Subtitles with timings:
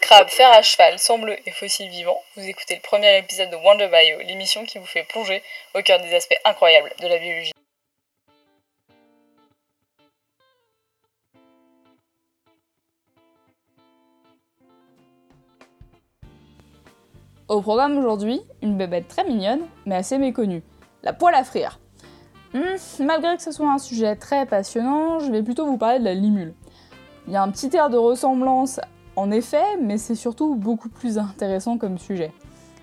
[0.00, 3.56] Crabe, fer à cheval, sang bleu et fossiles vivants, vous écoutez le premier épisode de
[3.56, 5.42] Wonder Bio, l'émission qui vous fait plonger
[5.74, 7.52] au cœur des aspects incroyables de la biologie.
[17.48, 20.62] Au programme aujourd'hui, une bébête très mignonne, mais assez méconnue,
[21.02, 21.80] la poêle à frire.
[22.54, 26.04] Hmm, malgré que ce soit un sujet très passionnant, je vais plutôt vous parler de
[26.04, 26.54] la limule.
[27.26, 28.80] Il y a un petit air de ressemblance
[29.16, 32.32] en effet, mais c'est surtout beaucoup plus intéressant comme sujet.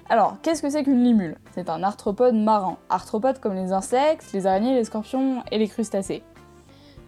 [0.07, 1.37] Alors, qu'est-ce que c'est qu'une limule?
[1.55, 6.21] C'est un arthropode marin, arthropode comme les insectes, les araignées, les scorpions et les crustacés.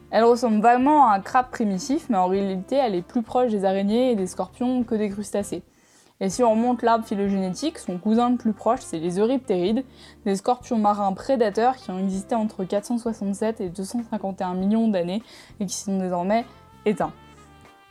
[0.10, 3.66] Elle ressemble vaguement à un crabe primitif, mais en réalité elle est plus proche des
[3.66, 5.62] araignées et des scorpions que des crustacés.
[6.20, 9.84] Et si on remonte l'arbre phylogénétique, son cousin le plus proche, c'est les Euryptérides,
[10.26, 15.22] des scorpions marins prédateurs qui ont existé entre 467 et 251 millions d'années
[15.60, 16.44] et qui sont désormais
[16.86, 17.14] éteints.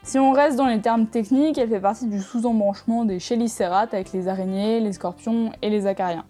[0.03, 4.13] Si on reste dans les termes techniques, elle fait partie du sous-embranchement des chélicérates avec
[4.13, 6.25] les araignées, les scorpions et les acariens.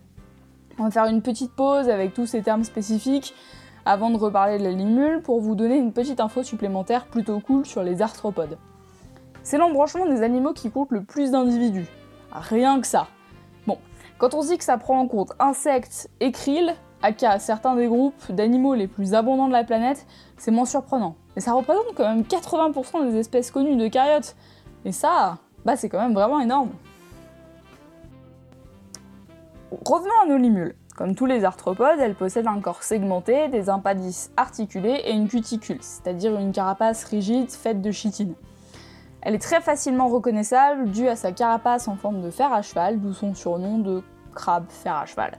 [0.78, 3.34] On va faire une petite pause avec tous ces termes spécifiques
[3.86, 7.64] avant de reparler de la limule pour vous donner une petite info supplémentaire plutôt cool
[7.64, 8.58] sur les arthropodes.
[9.46, 11.86] C'est l'embranchement des animaux qui compte le plus d'individus.
[12.32, 13.06] Rien que ça.
[13.68, 13.78] Bon,
[14.18, 18.32] quand on dit que ça prend en compte insectes et krill, aka certains des groupes
[18.32, 20.04] d'animaux les plus abondants de la planète,
[20.36, 21.14] c'est moins surprenant.
[21.36, 24.34] Mais ça représente quand même 80% des espèces connues de caryotes.
[24.84, 26.70] Et ça, bah c'est quand même vraiment énorme.
[29.70, 30.74] Revenons à nos limules.
[30.96, 35.78] Comme tous les arthropodes, elles possèdent un corps segmenté, des impadices articulés et une cuticule,
[35.82, 38.34] c'est-à-dire une carapace rigide faite de chitine.
[39.22, 43.00] Elle est très facilement reconnaissable due à sa carapace en forme de fer à cheval,
[43.00, 44.02] d'où son surnom de
[44.34, 45.38] crabe fer à cheval.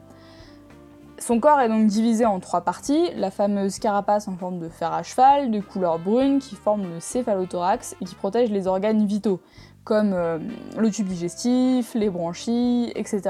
[1.19, 4.93] Son corps est donc divisé en trois parties, la fameuse carapace en forme de fer
[4.93, 9.41] à cheval, de couleur brune, qui forme le céphalothorax et qui protège les organes vitaux,
[9.83, 10.37] comme euh,
[10.77, 13.21] le tube digestif, les branchies, etc.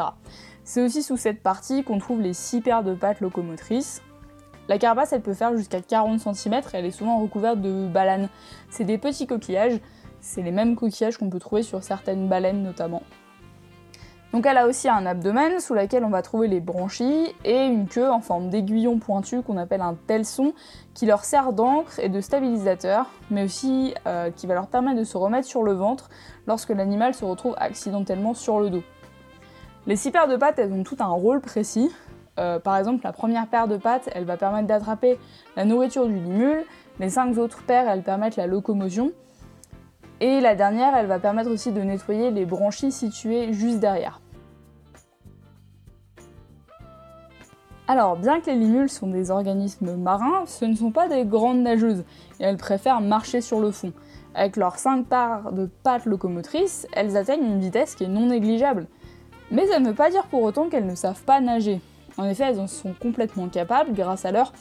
[0.65, 4.01] C'est aussi sous cette partie qu'on trouve les six paires de pattes locomotrices.
[4.67, 8.27] La carapace, elle peut faire jusqu'à 40 cm et elle est souvent recouverte de balanes.
[8.69, 9.79] C'est des petits coquillages
[10.19, 13.03] c'est les mêmes coquillages qu'on peut trouver sur certaines baleines notamment.
[14.33, 17.87] Donc elle a aussi un abdomen sous lequel on va trouver les branchies et une
[17.87, 20.53] queue en forme d'aiguillon pointu qu'on appelle un telson
[20.93, 25.05] qui leur sert d'encre et de stabilisateur, mais aussi euh, qui va leur permettre de
[25.05, 26.09] se remettre sur le ventre
[26.45, 28.83] lorsque l'animal se retrouve accidentellement sur le dos.
[29.85, 31.89] Les six paires de pattes, elles ont tout un rôle précis.
[32.37, 35.17] Euh, par exemple, la première paire de pattes, elle va permettre d'attraper
[35.55, 36.63] la nourriture du limule,
[36.99, 39.13] les cinq autres paires, elles permettent la locomotion,
[40.19, 44.21] et la dernière, elle va permettre aussi de nettoyer les branchies situées juste derrière.
[47.89, 51.61] Alors, bien que les limules sont des organismes marins, ce ne sont pas des grandes
[51.61, 52.03] nageuses,
[52.39, 53.93] et elles préfèrent marcher sur le fond.
[54.35, 58.87] Avec leurs 5 paires de pattes locomotrices, elles atteignent une vitesse qui est non négligeable.
[59.51, 61.79] Mais ça ne veut pas dire pour autant qu'elles ne savent pas nager.
[62.17, 64.51] En effet, elles en sont complètement capables grâce à leur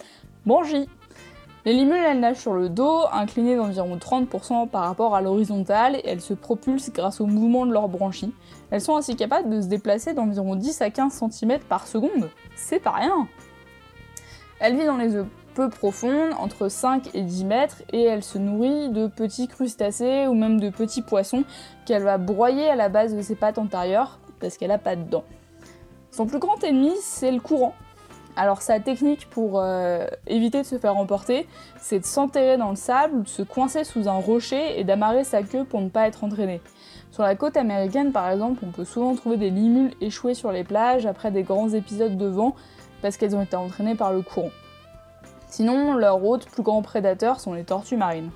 [0.44, 0.88] branchies.
[1.66, 6.02] Les limules, elles nagent sur le dos, inclinées d'environ 30% par rapport à l'horizontale, et
[6.04, 8.32] elles se propulsent grâce au mouvement de leurs branchies.
[8.70, 12.30] Elles sont ainsi capables de se déplacer d'environ 10 à 15 cm par seconde.
[12.54, 13.26] C'est pas rien
[14.60, 18.38] Elle vit dans les eaux peu profondes, entre 5 et 10 mètres, et elle se
[18.38, 21.42] nourrit de petits crustacés ou même de petits poissons
[21.84, 25.02] qu'elle va broyer à la base de ses pattes antérieures, parce qu'elle a pas de
[25.02, 25.24] dents.
[26.12, 27.74] Son plus grand ennemi, c'est le courant,
[28.36, 31.48] alors sa technique pour euh, éviter de se faire emporter,
[31.80, 35.42] c'est de s'enterrer dans le sable, de se coincer sous un rocher et d'amarrer sa
[35.42, 36.60] queue pour ne pas être entraîné.
[37.10, 40.64] Sur la côte américaine par exemple, on peut souvent trouver des limules échouées sur les
[40.64, 42.54] plages après des grands épisodes de vent
[43.00, 44.50] parce qu'elles ont été entraînées par le courant.
[45.48, 48.30] Sinon, leurs autres plus grands prédateurs sont les tortues marines.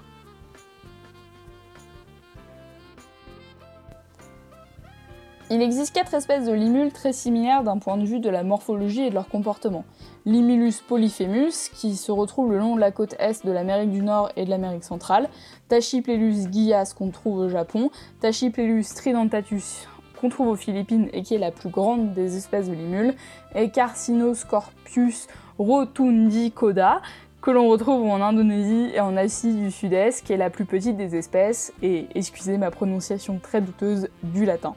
[5.53, 9.02] Il existe quatre espèces de limules très similaires d'un point de vue de la morphologie
[9.02, 9.85] et de leur comportement.
[10.25, 14.31] Limulus polyphemus, qui se retrouve le long de la côte est de l'Amérique du Nord
[14.37, 15.29] et de l'Amérique centrale,
[15.67, 19.88] Tachyplélus guias qu'on trouve au Japon, Tachyplélus tridentatus
[20.20, 23.14] qu'on trouve aux Philippines et qui est la plus grande des espèces de limules,
[23.56, 25.26] et Carcinoscorpius
[25.58, 27.02] rotundicoda,
[27.43, 30.97] que l'on retrouve en Indonésie et en Asie du Sud-Est, qui est la plus petite
[30.97, 34.76] des espèces, et excusez ma prononciation très douteuse du latin.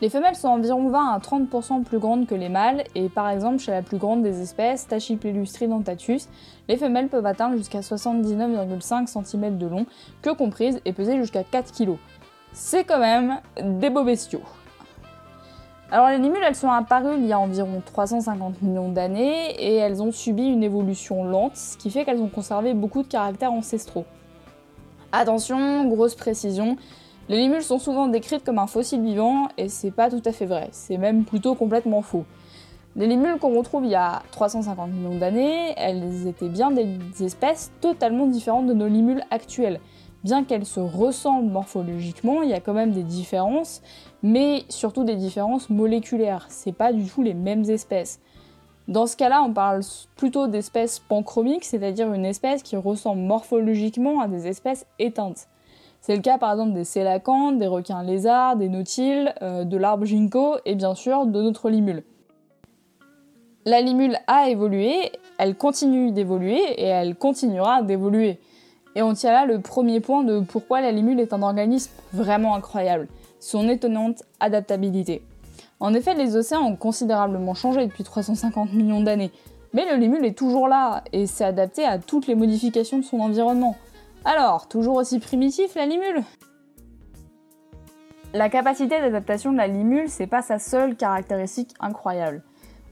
[0.00, 3.58] Les femelles sont environ 20 à 30% plus grandes que les mâles, et par exemple
[3.58, 6.28] chez la plus grande des espèces, Tachyplélus tridentatus,
[6.68, 9.84] les femelles peuvent atteindre jusqu'à 79,5 cm de long,
[10.22, 11.96] que comprises, et peser jusqu'à 4 kg.
[12.52, 14.40] C'est quand même des beaux bestiaux.
[15.92, 20.00] Alors les limules, elles sont apparues il y a environ 350 millions d'années et elles
[20.00, 24.06] ont subi une évolution lente, ce qui fait qu'elles ont conservé beaucoup de caractères ancestraux.
[25.12, 26.76] Attention, grosse précision,
[27.30, 30.46] les limules sont souvent décrites comme un fossile vivant et c'est pas tout à fait
[30.46, 32.24] vrai, c'est même plutôt complètement faux.
[32.96, 37.70] Les limules qu'on retrouve il y a 350 millions d'années, elles étaient bien des espèces
[37.80, 39.78] totalement différentes de nos limules actuelles.
[40.24, 43.80] Bien qu'elles se ressemblent morphologiquement, il y a quand même des différences,
[44.24, 46.46] mais surtout des différences moléculaires.
[46.48, 48.18] C'est pas du tout les mêmes espèces.
[48.88, 49.82] Dans ce cas-là, on parle
[50.16, 55.46] plutôt d'espèces panchromiques, c'est-à-dire une espèce qui ressemble morphologiquement à des espèces éteintes.
[56.00, 60.06] C'est le cas par exemple des sélacantes, des requins lézards, des nautiles, euh, de l'arbre
[60.06, 62.02] ginkgo et bien sûr de notre limule.
[63.66, 68.38] La limule a évolué, elle continue d'évoluer et elle continuera d'évoluer.
[68.96, 72.54] Et on tient là le premier point de pourquoi la limule est un organisme vraiment
[72.54, 73.06] incroyable,
[73.38, 75.22] son étonnante adaptabilité.
[75.78, 79.30] En effet, les océans ont considérablement changé depuis 350 millions d'années,
[79.74, 83.20] mais le limule est toujours là et s'est adapté à toutes les modifications de son
[83.20, 83.76] environnement.
[84.24, 86.22] Alors, toujours aussi primitif la limule
[88.34, 92.42] La capacité d'adaptation de la limule, c'est pas sa seule caractéristique incroyable.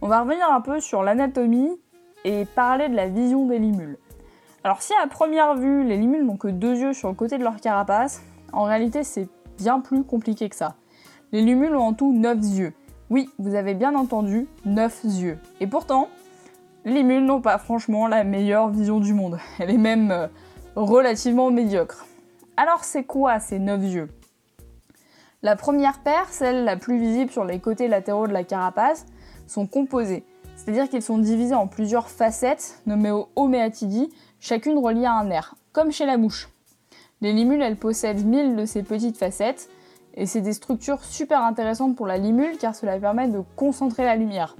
[0.00, 1.78] On va revenir un peu sur l'anatomie
[2.24, 3.98] et parler de la vision des limules.
[4.64, 7.44] Alors si à première vue les limules n'ont que deux yeux sur le côté de
[7.44, 8.22] leur carapace,
[8.52, 9.28] en réalité c'est
[9.58, 10.76] bien plus compliqué que ça.
[11.32, 12.72] Les limules ont en tout 9 yeux.
[13.10, 15.38] Oui, vous avez bien entendu, 9 yeux.
[15.60, 16.08] Et pourtant,
[16.84, 19.38] les limules n'ont pas franchement la meilleure vision du monde.
[19.58, 20.26] Elle est même euh,
[20.78, 22.06] relativement médiocre.
[22.56, 24.08] Alors c'est quoi ces 9 yeux?
[25.42, 29.06] La première paire, celle la plus visible sur les côtés latéraux de la carapace,
[29.48, 30.24] sont composés.
[30.56, 34.08] C'est-à-dire qu'ils sont divisés en plusieurs facettes nommées homéatidie,
[34.38, 36.48] chacune reliée à un nerf, comme chez la mouche.
[37.20, 39.68] Les limules, elles possèdent 1000 de ces petites facettes,
[40.14, 44.16] et c'est des structures super intéressantes pour la limule car cela permet de concentrer la
[44.16, 44.56] lumière.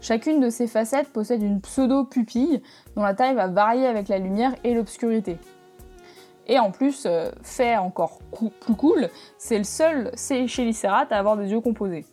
[0.00, 2.62] Chacune de ces facettes possède une pseudo-pupille
[2.96, 5.38] dont la taille va varier avec la lumière et l'obscurité.
[6.46, 9.08] Et en plus, euh, fait encore plus cool,
[9.38, 12.04] c'est le seul chélicérate à avoir des yeux composés.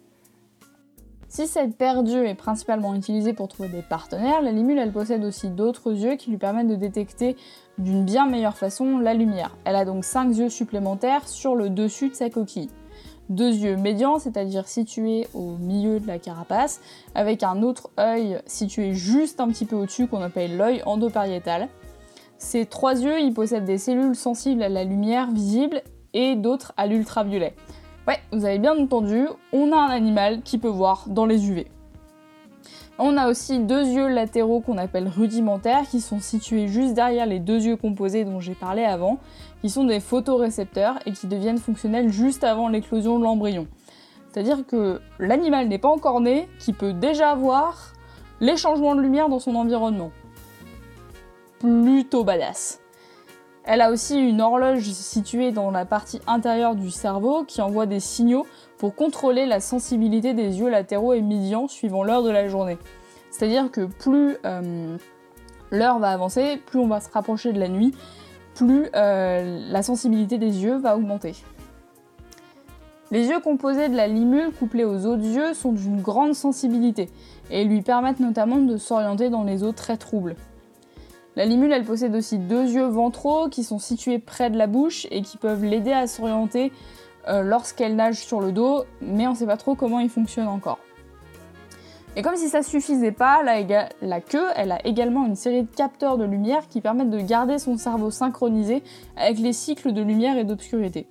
[1.31, 5.23] Si cette paire d'yeux est principalement utilisée pour trouver des partenaires, la limule elle possède
[5.23, 7.37] aussi d'autres yeux qui lui permettent de détecter
[7.77, 9.55] d'une bien meilleure façon la lumière.
[9.63, 12.69] Elle a donc 5 yeux supplémentaires sur le dessus de sa coquille.
[13.29, 16.81] Deux yeux médians, c'est-à-dire situés au milieu de la carapace,
[17.15, 21.69] avec un autre œil situé juste un petit peu au-dessus qu'on appelle l'œil endopariétal.
[22.43, 25.83] Ces trois yeux, ils possèdent des cellules sensibles à la lumière visible
[26.15, 27.53] et d'autres à l'ultraviolet.
[28.07, 31.67] Ouais, vous avez bien entendu, on a un animal qui peut voir dans les UV.
[32.97, 37.39] On a aussi deux yeux latéraux qu'on appelle rudimentaires qui sont situés juste derrière les
[37.39, 39.19] deux yeux composés dont j'ai parlé avant,
[39.61, 43.67] qui sont des photorécepteurs et qui deviennent fonctionnels juste avant l'éclosion de l'embryon.
[44.29, 47.93] C'est-à-dire que l'animal n'est pas encore né, qui peut déjà voir
[48.39, 50.09] les changements de lumière dans son environnement.
[51.61, 52.79] Plutôt badass.
[53.63, 57.99] Elle a aussi une horloge située dans la partie intérieure du cerveau qui envoie des
[57.99, 58.47] signaux
[58.79, 62.79] pour contrôler la sensibilité des yeux latéraux et médians suivant l'heure de la journée.
[63.29, 64.97] C'est-à-dire que plus euh,
[65.69, 67.93] l'heure va avancer, plus on va se rapprocher de la nuit,
[68.55, 71.35] plus euh, la sensibilité des yeux va augmenter.
[73.11, 77.11] Les yeux composés de la limule couplés aux autres yeux sont d'une grande sensibilité
[77.51, 80.35] et lui permettent notamment de s'orienter dans les eaux très troubles.
[81.35, 85.07] La limule, elle possède aussi deux yeux ventraux qui sont situés près de la bouche
[85.11, 86.73] et qui peuvent l'aider à s'orienter
[87.27, 90.47] euh, lorsqu'elle nage sur le dos, mais on ne sait pas trop comment ils fonctionnent
[90.47, 90.79] encore.
[92.17, 95.73] Et comme si ça suffisait pas, la, la, queue, elle a également une série de
[95.73, 98.83] capteurs de lumière qui permettent de garder son cerveau synchronisé
[99.15, 101.07] avec les cycles de lumière et d'obscurité.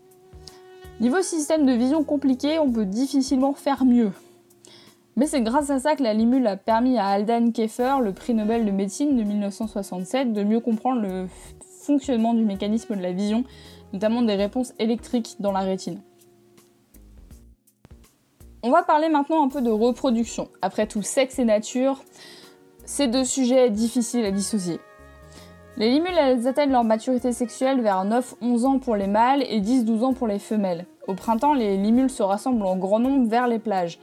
[1.00, 4.12] Niveau système de vision compliqué, on peut difficilement faire mieux.
[5.20, 8.32] Mais c'est grâce à ça que la limule a permis à Aldan Keffer, le prix
[8.32, 11.26] Nobel de médecine de 1967, de mieux comprendre le
[11.82, 13.44] fonctionnement du mécanisme de la vision,
[13.92, 16.00] notamment des réponses électriques dans la rétine.
[18.62, 20.48] On va parler maintenant un peu de reproduction.
[20.62, 22.02] Après tout, sexe et nature,
[22.86, 24.80] c'est deux sujets difficiles à dissocier.
[25.76, 30.14] Les limules, atteignent leur maturité sexuelle vers 9-11 ans pour les mâles et 10-12 ans
[30.14, 30.86] pour les femelles.
[31.06, 33.98] Au printemps, les limules se rassemblent en grand nombre vers les plages.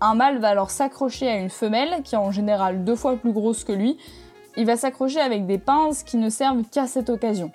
[0.00, 3.32] Un mâle va alors s'accrocher à une femelle, qui est en général deux fois plus
[3.32, 3.98] grosse que lui.
[4.56, 7.50] Il va s'accrocher avec des pinces qui ne servent qu'à cette occasion.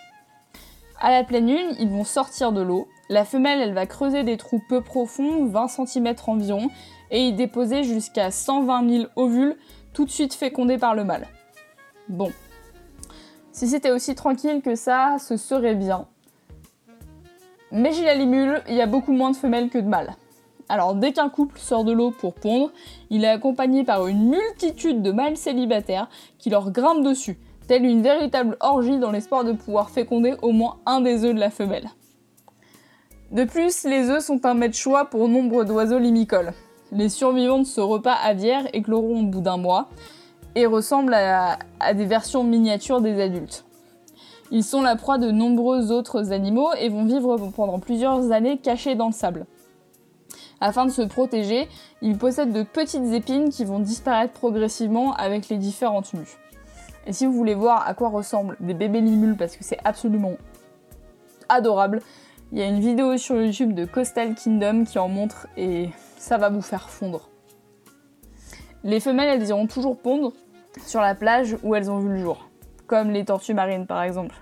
[0.99, 2.87] À la pleine lune, ils vont sortir de l'eau.
[3.09, 6.69] La femelle, elle va creuser des trous peu profonds, 20 cm environ,
[7.11, 9.57] et y déposer jusqu'à 120 000 ovules,
[9.93, 11.27] tout de suite fécondés par le mâle.
[12.09, 12.31] Bon.
[13.51, 16.07] Si c'était aussi tranquille que ça, ce serait bien.
[17.71, 20.15] Mais chez la limule, il y a beaucoup moins de femelles que de mâles.
[20.69, 22.71] Alors dès qu'un couple sort de l'eau pour pondre,
[23.09, 28.01] il est accompagné par une multitude de mâles célibataires qui leur grimpent dessus, telle une
[28.01, 31.89] véritable orgie dans l'espoir de pouvoir féconder au moins un des œufs de la femelle.
[33.31, 36.53] De plus, les œufs sont un maître choix pour nombre d'oiseaux limicoles.
[36.91, 39.89] Les survivants de ce repas aviaire écloront au bout d'un mois
[40.55, 43.65] et ressemblent à, à des versions miniatures des adultes.
[44.51, 48.93] Ils sont la proie de nombreux autres animaux et vont vivre pendant plusieurs années cachés
[48.93, 49.47] dans le sable.
[50.65, 51.67] Afin de se protéger,
[52.01, 56.37] ils possèdent de petites épines qui vont disparaître progressivement avec les différentes mues.
[57.05, 60.37] Et si vous voulez voir à quoi ressemblent des bébés limules, parce que c'est absolument
[61.49, 62.01] adorable,
[62.53, 66.37] il y a une vidéo sur YouTube de Coastal Kingdom qui en montre et ça
[66.37, 67.27] va vous faire fondre.
[68.85, 70.31] Les femelles, elles iront toujours pondre
[70.85, 72.49] sur la plage où elles ont vu le jour,
[72.87, 74.35] comme les tortues marines par exemple.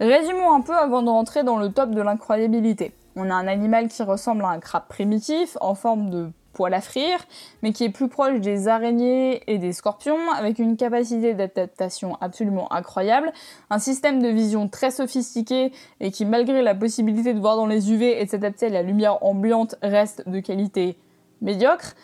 [0.00, 2.92] Résumons un peu avant de rentrer dans le top de l'incroyabilité.
[3.16, 6.80] On a un animal qui ressemble à un crabe primitif en forme de poil à
[6.80, 7.18] frire,
[7.62, 12.72] mais qui est plus proche des araignées et des scorpions, avec une capacité d'adaptation absolument
[12.72, 13.32] incroyable,
[13.70, 17.92] un système de vision très sophistiqué et qui, malgré la possibilité de voir dans les
[17.92, 20.96] UV et de s'adapter à la lumière ambiante, reste de qualité
[21.42, 21.94] médiocre,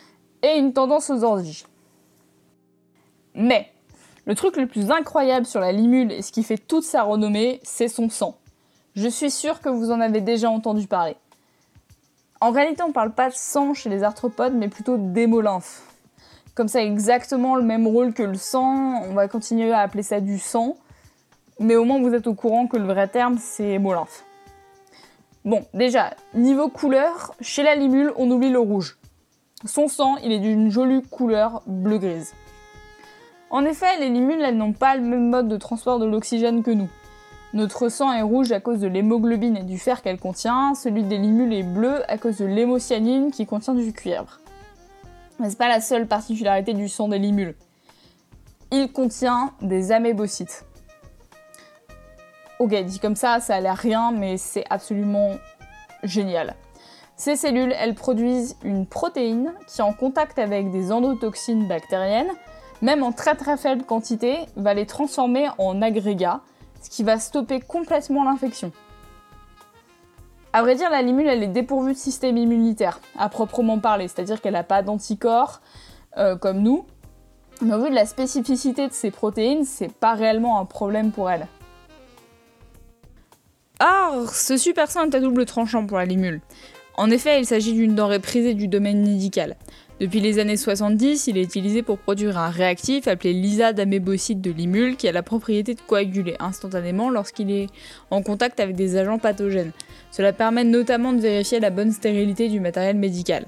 [0.43, 1.65] et une tendance aux orgies.
[3.35, 3.71] Mais,
[4.31, 7.59] le truc le plus incroyable sur la limule et ce qui fait toute sa renommée,
[7.65, 8.37] c'est son sang.
[8.95, 11.17] Je suis sûre que vous en avez déjà entendu parler.
[12.41, 15.83] En réalité, on parle pas de sang chez les arthropodes, mais plutôt d'hémolymphe.
[16.55, 20.21] Comme ça, exactement le même rôle que le sang, on va continuer à appeler ça
[20.21, 20.77] du sang,
[21.59, 24.25] mais au moins vous êtes au courant que le vrai terme c'est hémolymphe.
[25.45, 28.97] Bon, déjà, niveau couleur, chez la limule, on oublie le rouge.
[29.65, 32.33] Son sang, il est d'une jolie couleur bleu-grise.
[33.51, 36.71] En effet, les limules, elles n'ont pas le même mode de transport de l'oxygène que
[36.71, 36.89] nous.
[37.53, 41.19] Notre sang est rouge à cause de l'hémoglobine et du fer qu'elle contient, celui des
[41.19, 44.39] limules est bleu à cause de l'hémocyanine qui contient du cuivre.
[45.41, 47.57] Mais c'est pas la seule particularité du sang des limules.
[48.71, 50.65] Il contient des amébocytes.
[52.61, 55.33] Ok, dit comme ça, ça a l'air rien, mais c'est absolument
[56.05, 56.55] génial.
[57.17, 62.31] Ces cellules, elles produisent une protéine qui, en contact avec des endotoxines bactériennes,
[62.83, 66.41] même en très très faible quantité, va les transformer en agrégats,
[66.83, 68.73] ce qui va stopper complètement l'infection.
[70.53, 74.41] À vrai dire, la limule, elle est dépourvue de système immunitaire, à proprement parler, c'est-à-dire
[74.41, 75.61] qu'elle n'a pas d'anticorps
[76.17, 76.85] euh, comme nous.
[77.63, 81.31] Mais au vu de la spécificité de ces protéines, c'est pas réellement un problème pour
[81.31, 81.47] elle.
[83.81, 86.41] Or, ce super sang est à double tranchant pour la limule.
[86.97, 89.57] En effet, il s'agit d'une denrée prisée du domaine médical.
[90.01, 94.51] Depuis les années 70, il est utilisé pour produire un réactif appelé Lisa d'amébocyte de
[94.51, 97.67] limule qui a la propriété de coaguler instantanément lorsqu'il est
[98.11, 99.73] en contact avec des agents pathogènes.
[100.11, 103.45] Cela permet notamment de vérifier la bonne stérilité du matériel médical.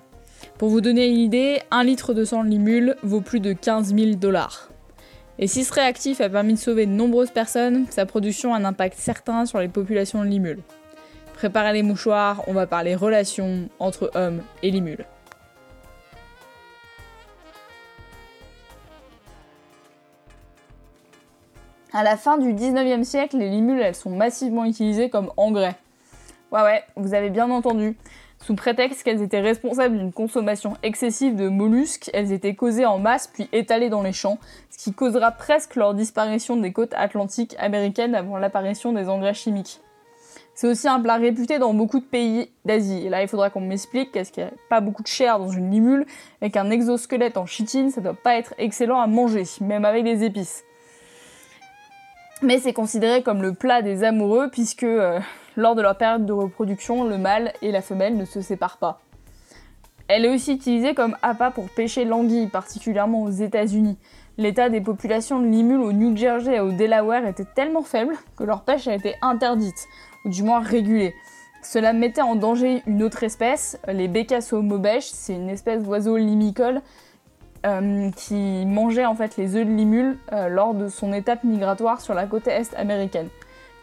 [0.59, 3.95] Pour vous donner une idée, un litre de sang de limule vaut plus de 15
[3.95, 4.69] 000 dollars.
[5.39, 8.67] Et si ce réactif a permis de sauver de nombreuses personnes, sa production a un
[8.67, 10.61] impact certain sur les populations de limules.
[11.33, 15.07] Préparez les mouchoirs, on va parler relations entre hommes et limules.
[21.95, 25.77] À la fin du 19e siècle, les limules elles sont massivement utilisées comme engrais.
[26.51, 27.99] Ouais ouais, vous avez bien entendu.
[28.39, 33.27] Sous prétexte qu'elles étaient responsables d'une consommation excessive de mollusques, elles étaient causées en masse
[33.27, 34.39] puis étalées dans les champs,
[34.71, 39.81] ce qui causera presque leur disparition des côtes atlantiques américaines avant l'apparition des engrais chimiques.
[40.55, 43.07] C'est aussi un plat réputé dans beaucoup de pays d'Asie.
[43.07, 45.51] Et là, il faudra qu'on m'explique qu'est-ce qu'il n'y a pas beaucoup de chair dans
[45.51, 46.07] une limule
[46.41, 50.25] et qu'un exosquelette en chitine, ça doit pas être excellent à manger, même avec des
[50.25, 50.65] épices
[52.43, 55.21] mais c'est considéré comme le plat des amoureux puisque euh,
[55.57, 59.01] lors de leur période de reproduction, le mâle et la femelle ne se séparent pas.
[60.09, 63.97] Elle est aussi utilisée comme appât pour pêcher l'anguille, particulièrement aux États-Unis.
[64.39, 68.45] L'état des populations de limules au New Jersey et au Delaware était tellement faible que
[68.45, 69.87] leur pêche a été interdite,
[70.25, 71.15] ou du moins régulée.
[71.63, 76.83] Cela mettait en danger une autre espèce, les Bécassos maubèches, c'est une espèce d'oiseau limicole
[77.65, 82.01] euh, qui mangeait en fait les œufs de limule euh, lors de son étape migratoire
[82.01, 83.29] sur la côte est américaine.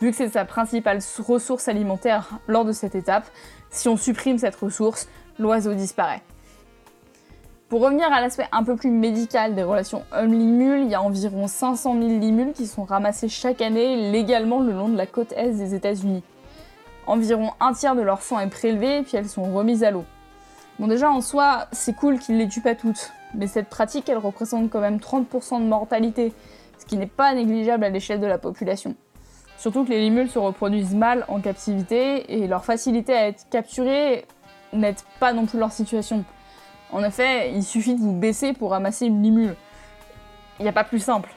[0.02, 3.26] Vu que c'est sa principale ressource alimentaire lors de cette étape,
[3.70, 5.08] si on supprime cette ressource,
[5.40, 6.22] l'oiseau disparaît.
[7.70, 11.48] Pour revenir à l'aspect un peu plus médical des relations homme-limule, il y a environ
[11.48, 15.52] 500 000 limules qui sont ramassées chaque année légalement le long de la côte est
[15.52, 16.24] des États-Unis.
[17.06, 20.04] Environ un tiers de leur sang est prélevé et puis elles sont remises à l'eau.
[20.80, 24.18] Bon déjà en soi, c'est cool qu'ils les tuent pas toutes, mais cette pratique elle
[24.18, 26.34] représente quand même 30% de mortalité,
[26.78, 28.96] ce qui n'est pas négligeable à l'échelle de la population.
[29.58, 34.26] Surtout que les limules se reproduisent mal en captivité et leur facilité à être capturées
[34.72, 36.24] n'aide pas non plus leur situation.
[36.92, 39.56] En effet, il suffit de vous baisser pour ramasser une limule.
[40.60, 41.30] Il n'y a pas plus simple.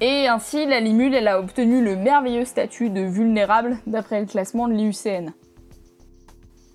[0.00, 4.66] Et ainsi, la limule, elle a obtenu le merveilleux statut de vulnérable d'après le classement
[4.66, 5.32] de l'IUCN.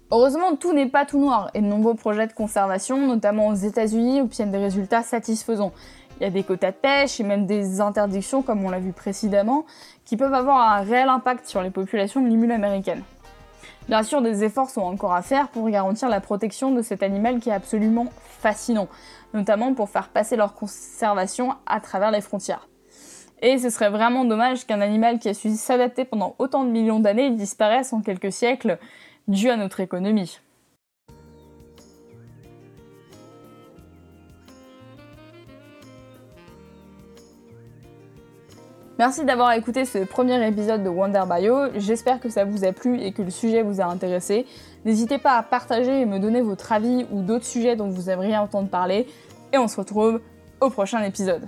[0.10, 4.22] Heureusement, tout n'est pas tout noir et de nombreux projets de conservation, notamment aux États-Unis,
[4.22, 5.74] obtiennent des résultats satisfaisants.
[6.20, 8.94] Il y a des quotas de pêche et même des interdictions, comme on l'a vu
[8.94, 9.66] précédemment,
[10.06, 13.04] qui peuvent avoir un réel impact sur les populations de limules américaines.
[13.90, 17.40] Bien sûr, des efforts sont encore à faire pour garantir la protection de cet animal
[17.40, 18.08] qui est absolument
[18.40, 18.88] fascinant,
[19.34, 22.70] notamment pour faire passer leur conservation à travers les frontières.
[23.42, 27.00] Et ce serait vraiment dommage qu'un animal qui a su s'adapter pendant autant de millions
[27.00, 28.80] d'années disparaisse en quelques siècles
[29.28, 30.40] dû à notre économie.
[39.00, 41.68] Merci d'avoir écouté ce premier épisode de Wonder Bio.
[41.76, 44.48] J'espère que ça vous a plu et que le sujet vous a intéressé.
[44.86, 48.38] N'hésitez pas à partager et me donner votre avis ou d'autres sujets dont vous aimeriez
[48.38, 49.06] entendre parler.
[49.54, 50.20] Et on se retrouve
[50.62, 51.48] au prochain épisode.